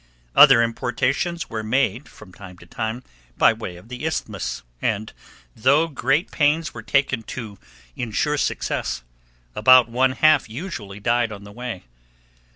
Other 0.35 0.63
importations 0.63 1.47
were 1.51 1.61
made, 1.61 2.09
from 2.09 2.33
time 2.33 2.57
to 2.57 2.65
time, 2.65 3.03
by 3.37 3.53
way 3.53 3.75
of 3.75 3.87
the 3.87 4.03
Isthmus, 4.03 4.63
and, 4.81 5.13
though 5.55 5.87
great 5.89 6.31
pains 6.31 6.73
were 6.73 6.81
taken 6.81 7.21
to 7.37 7.59
insure 7.95 8.39
success, 8.39 9.03
about 9.53 9.89
one 9.89 10.13
half 10.13 10.49
usually 10.49 10.99
died 10.99 11.31
on 11.31 11.43
the 11.43 11.51
way. 11.51 11.83